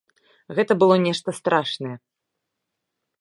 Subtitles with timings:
[0.59, 1.93] Гэта было нешта страшнае.